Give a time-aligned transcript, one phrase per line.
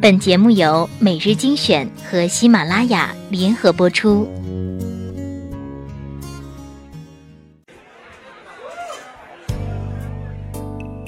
[0.00, 4.28] 本节目由每日精选和喜马拉雅联合播出。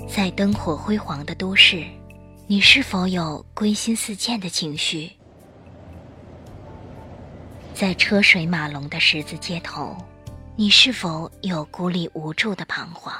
[0.08, 1.84] 在灯火辉煌的都市，
[2.48, 5.12] 你是否有归心似箭的情绪？
[7.72, 9.96] 在车水马龙的十字街头，
[10.56, 13.14] 你是否有孤立无助的彷徨？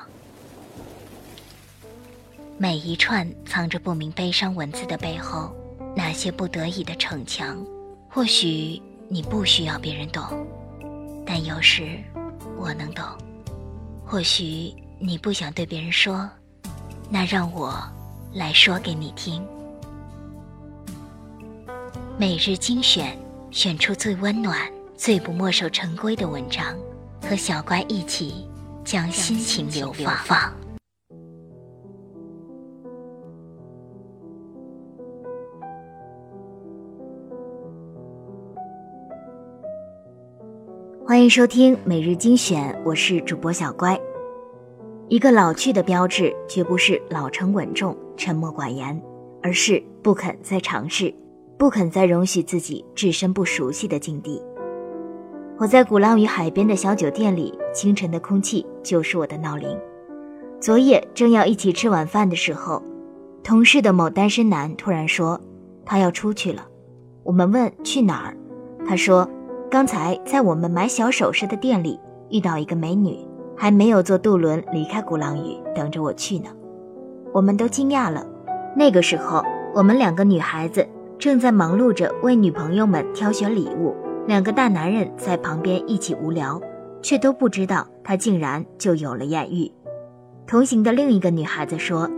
[2.58, 5.54] 每一串藏着不明悲伤文字的背后，
[5.94, 7.64] 那些不得已的逞强，
[8.08, 10.22] 或许你不需要别人懂，
[11.26, 11.98] 但有时
[12.56, 13.04] 我能懂。
[14.04, 16.28] 或许你不想对别人说，
[17.08, 17.80] 那让我
[18.32, 19.42] 来说给你听。
[22.18, 23.16] 每日精选，
[23.50, 26.76] 选出最温暖、最不墨守成规的文章，
[27.22, 28.46] 和小乖一起
[28.84, 29.92] 将心情流
[30.24, 30.52] 放。
[41.10, 44.00] 欢迎收听每日精选，我是主播小乖。
[45.08, 49.02] 一个老去的标志，绝不是老成稳重、沉默寡言，
[49.42, 51.12] 而是不肯再尝试，
[51.58, 54.40] 不肯再容许自己置身不熟悉的境地。
[55.58, 59.76] 我在鼓浪屿海边的小酒店里，清晨的空气就是我的闹铃。
[60.60, 62.80] 昨夜正要一起吃晚饭的时候，
[63.42, 65.40] 同事的某单身男突然说
[65.84, 66.68] 他要出去了。
[67.24, 68.36] 我们问去哪儿，
[68.86, 69.28] 他说。
[69.70, 73.24] 刚才在我们买小首饰的店里遇到一个美女，
[73.56, 76.50] 还没有坐渡轮离开鼓浪屿，等着我去呢。
[77.32, 78.26] 我们都惊讶了。
[78.76, 80.84] 那个时候，我们两个女孩子
[81.20, 83.94] 正在忙碌着为女朋友们挑选礼物，
[84.26, 86.60] 两个大男人在旁边一起无聊，
[87.00, 89.70] 却都不知道她竟然就有了艳遇。
[90.48, 92.10] 同行的另一个女孩子说，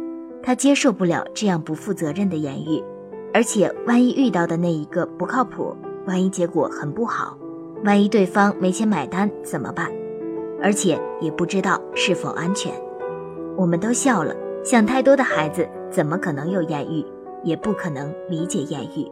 [0.42, 2.82] 她接受不了这样不负责任的艳遇，
[3.34, 7.36] 而且万一遇到的那一个不靠谱，万一结果很不好。
[7.84, 9.90] 万一对方没钱买单怎么办？
[10.62, 12.72] 而且也不知道是否安全。
[13.56, 14.34] 我们都笑了。
[14.64, 17.04] 想太多的孩子怎么可能有艳遇？
[17.42, 19.10] 也不可能理解艳遇。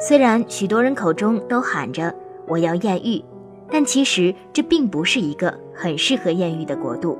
[0.00, 2.14] 虽然许多人口中都喊着
[2.48, 3.22] 我要艳遇，
[3.70, 7.18] 但其实这并不是一个很适合艳遇的国度。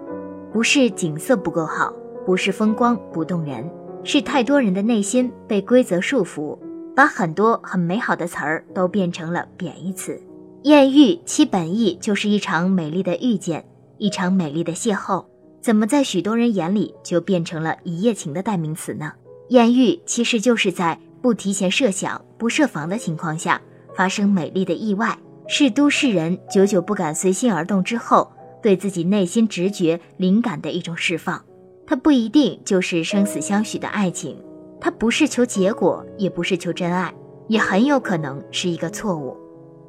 [0.51, 1.93] 不是景色不够好，
[2.25, 3.71] 不是风光不动人，
[4.03, 6.57] 是太多人的内心被规则束缚。
[6.95, 10.21] 把很多很美好的词儿都变成了贬义词。
[10.65, 13.65] 艳遇其本意就是一场美丽的遇见，
[13.99, 15.25] 一场美丽的邂逅，
[15.61, 19.13] 怎么在许多人眼里就变成了一夜情的代名词呢？
[19.49, 23.61] 艳遇其实就是在不提前设想、不设防的情况下
[23.95, 28.33] 发生美丽的意外，是都市人久久不敢随心而动之后，
[28.63, 31.45] 对自己内心直觉灵感的一种释放。
[31.85, 34.37] 它不一定就是生死相许的爱情。
[34.85, 37.15] 他不是求结果，也不是求真爱，
[37.47, 39.37] 也很有可能是一个错误。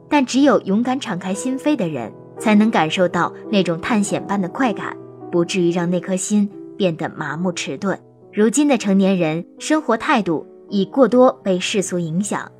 [0.07, 4.95] 但只有勇敢敞开心扉的人，才能感受到那种探险般的快感，
[5.31, 7.99] 不至于让那颗心变得麻木迟钝。
[8.31, 12.51] 如今的成年人，生活态度已过多被世俗影响，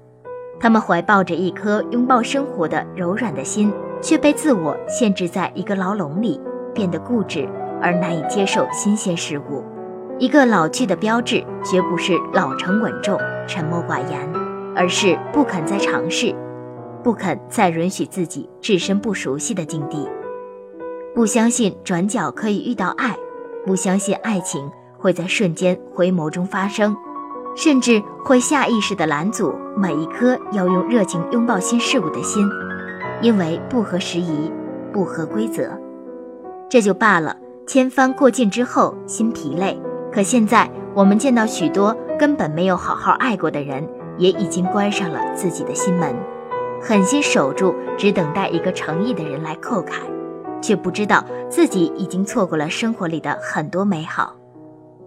[0.59, 3.71] 他们怀抱着一颗拥抱生活的柔软的心，
[4.01, 6.41] 却被自我限制在一个牢笼里，
[6.73, 7.47] 变得固执
[7.79, 9.63] 而难以接受新鲜事物。
[10.19, 14.33] 一个老去的标志，绝不是老成稳重、沉默寡言，
[14.75, 16.33] 而是不肯再尝试，
[17.03, 20.07] 不肯再允许自己置身不熟悉的境地，
[21.15, 23.17] 不相信转角可以遇到爱，
[23.65, 26.95] 不相信爱情会在瞬间回眸中发生，
[27.55, 32.47] 甚至会下意识的拦阻每一颗要用热情拥抱新事物的心，
[33.21, 34.51] 因为不合时宜，
[34.93, 35.71] 不合规则，
[36.69, 37.35] 这就罢了。
[37.65, 39.81] 千帆过尽之后，心疲累。
[40.13, 43.83] 可现在，我们见到许多根本没有好好爱过的人，
[44.19, 46.15] 也已经关上了自己的心门，
[46.79, 50.03] 狠心守住，只等待一个诚意的人来叩开，
[50.61, 54.35] 却不知道自己已经错过了生活里的很多美好。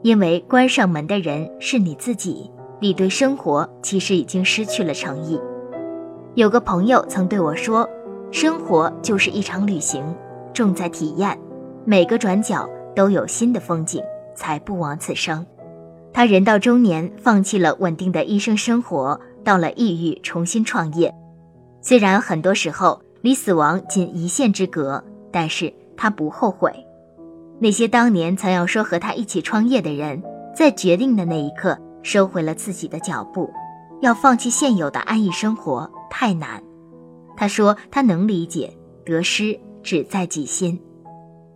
[0.02, 2.50] 因为关上门的人是你自己，
[2.80, 5.40] 你对生活其实已经失去了诚意。
[6.34, 7.88] 有个朋友曾对我说
[8.32, 10.02] ：“生活就是一场旅行，
[10.52, 11.38] 重在体验，
[11.84, 14.02] 每个转角都有新的风景。”
[14.36, 15.44] 才不枉此生。
[16.12, 21.12] 他人到中年，放弃了稳定的医生生活，到了异域重新创业。
[21.82, 25.02] 虽然很多时候离死亡仅一线之隔，
[25.32, 26.72] 但是他不后悔。
[27.58, 30.22] 那些当年曾要说和他一起创业的人，
[30.54, 33.50] 在决定的那一刻收回了自己的脚步。
[34.02, 36.62] 要放弃现有的安逸生活太难。
[37.34, 38.70] 他说他能理解，
[39.04, 40.78] 得失只在己心。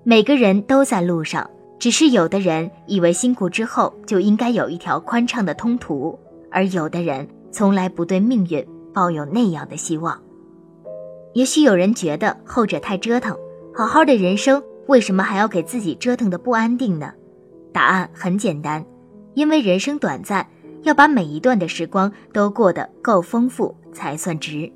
[0.04, 1.50] 每个人都在路上。
[1.80, 6.16] 只是有的人以为辛苦之后就应该有一条宽敞的通途，
[6.50, 10.20] 而有的人从来不对命运抱有那样的希望。
[11.32, 13.34] 也许有人觉得后者太折腾，
[13.74, 17.14] 好好的人生为什么还要给自己折腾的不安定呢？
[17.72, 18.84] 答案很简单，
[19.32, 20.46] 因为人生短暂，
[20.82, 24.70] 要把每一段的时光都过得够丰富才算值。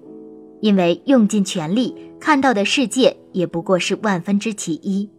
[0.61, 5.11] 因为用尽全力看到的世界也不过是万分之其一。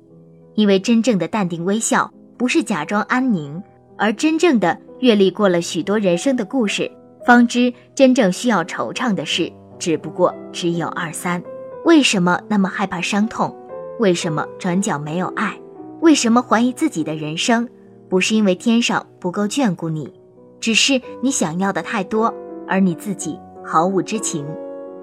[0.55, 3.61] 因为真正的淡定微笑，不是假装安宁，
[3.97, 6.89] 而真正的阅历过了许多人生的故事，
[7.25, 9.51] 方知真正需要惆怅的事。
[9.77, 11.43] 只不过只有二三，
[11.83, 13.55] 为什么那么害怕伤痛？
[13.99, 15.57] 为什么转角没有爱？
[16.01, 17.67] 为什么怀疑自己的人生？
[18.07, 20.13] 不是因为天上不够眷顾你，
[20.59, 22.33] 只是你想要的太多，
[22.67, 24.45] 而你自己毫无知情。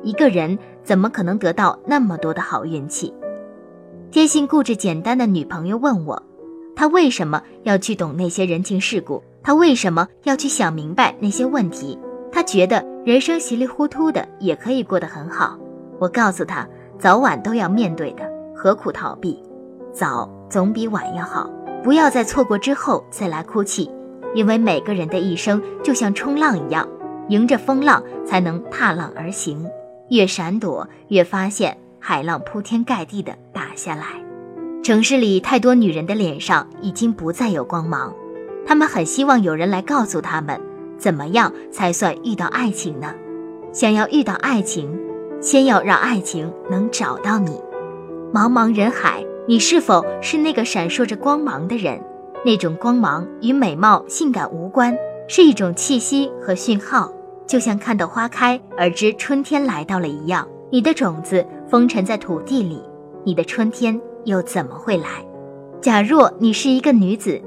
[0.03, 3.13] 一个人怎么可能得到那么多的好运气？
[4.13, 6.23] 贴心固执简单的女朋友问我，
[6.77, 9.23] 她为什么要去懂那些人情世故？
[9.43, 11.99] 她为什么要去想明白那些问题？
[12.31, 12.93] 她觉得。
[13.05, 15.59] 人生稀里糊涂的也可以过得很好，
[15.99, 16.65] 我告诉他，
[17.01, 18.23] 早晚都要面对的，
[18.55, 19.43] 何苦逃避？
[19.93, 21.51] 早总比晚要好。
[21.83, 23.91] 不要在错过之后再来哭泣，
[24.37, 26.89] 因为每个人的一生就像冲浪一样，
[27.29, 29.67] 迎着风浪才能踏浪而行。
[30.11, 34.07] 越闪躲，越发现海浪铺天盖地的打下来。
[34.83, 38.13] 城市里太多女人的脸上已经不再有光芒，
[38.67, 40.61] 她们很希望有人来告诉她们。
[40.99, 43.15] 怎么样才算遇到爱情呢？
[43.73, 44.99] 想要遇到爱情，
[45.41, 47.61] 先要让爱情能找到你。
[48.35, 52.03] 茫茫人海，你是否是那个闪烁着光芒的人？
[52.45, 54.97] 那种光芒与美貌、性感无关，
[55.29, 57.13] 是一种气息和讯号，
[57.47, 60.49] 就像看到花开而知春天来到了一样。
[60.71, 62.83] 你的种子风尘在土地里，
[63.25, 65.25] 你的春天又怎么会来？
[65.81, 67.41] 假若你是一个女子，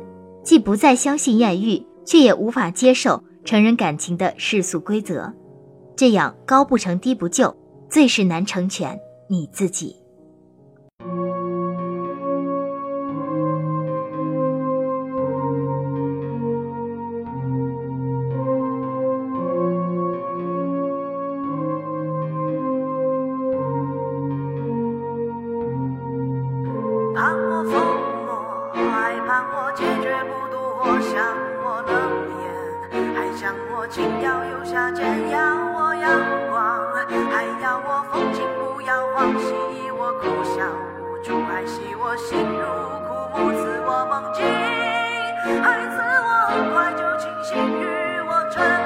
[0.44, 3.24] 既不再相信艳遇，却也无法接受。
[3.44, 5.32] 成人感情的世俗规则，
[5.96, 7.56] 这样高不成低不就，
[7.88, 9.00] 最是难成全
[9.30, 9.96] 你自己。
[31.16, 31.34] 让
[31.64, 31.96] 我冷
[32.44, 36.12] 眼还想我轻佻又下贱要我阳
[36.50, 36.92] 光
[37.32, 39.54] 还要我风情不要往戏
[39.98, 40.68] 我哭笑
[41.00, 42.68] 无主还戏我心如
[43.08, 44.44] 枯木赐我梦境
[45.64, 48.85] 还赐我很快就清醒与我沉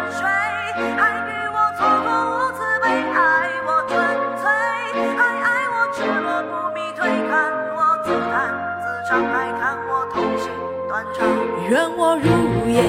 [11.70, 12.84] 愿我如烟，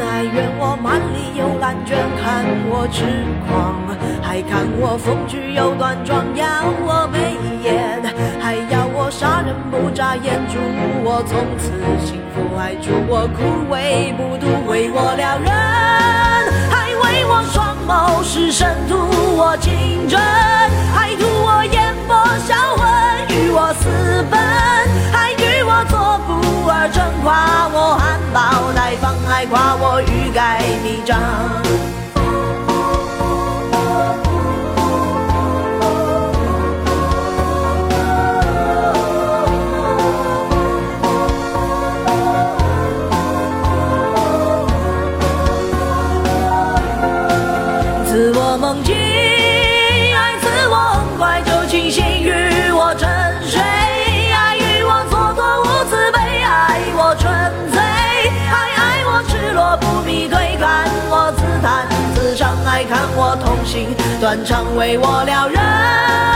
[0.00, 3.04] 爱愿我满里有蓝卷，看我痴
[3.46, 3.76] 狂，
[4.22, 8.00] 还看我风趣又端庄，要我眉眼，
[8.40, 10.56] 还要我杀人不眨眼，祝
[11.04, 11.68] 我从此
[12.00, 15.52] 幸福，还祝我枯萎不渡，为我撩人，
[16.72, 18.96] 还为我双眸是深图
[19.36, 20.18] 我情真，
[20.94, 22.16] 还图我眼波
[22.48, 22.88] 销魂，
[23.36, 24.40] 与我私奔，
[25.12, 27.43] 还与我做不二臣，夸。
[29.46, 31.18] 夸我欲盖弥彰，
[63.36, 63.88] 痛心
[64.20, 66.33] 断肠为我撩人，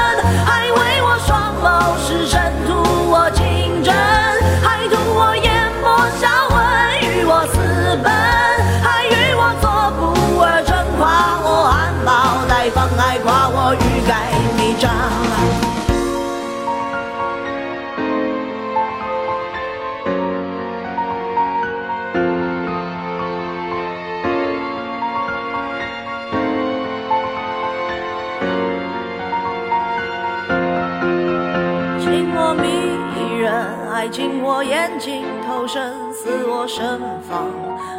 [34.10, 37.46] 进我眼睛，投身似我身房，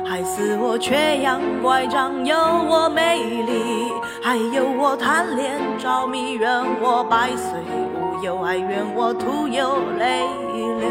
[0.06, 6.50] 还似我缺氧乖张，有我美丽，还有我贪恋着迷，愿
[6.82, 7.60] 我百岁
[7.94, 10.22] 无忧，还愿我徒有泪
[10.80, 10.90] 流。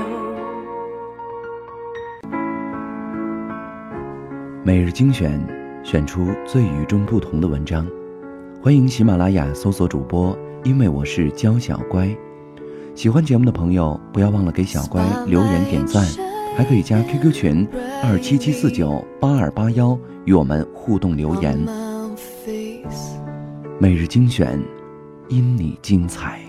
[4.65, 5.41] 每日精选，
[5.83, 7.87] 选出最与众不同的文章。
[8.63, 12.09] 欢迎喜马拉雅搜索主播，因为我是娇小乖。
[12.99, 16.05] 喜欢节目的朋友，不要忘了给小乖留言点赞，
[16.57, 17.69] 还可以加 QQ 群
[18.03, 21.57] 二七七四九八二八幺与我们互动留言。
[23.79, 24.61] 每日精选，
[25.29, 26.48] 因你精彩。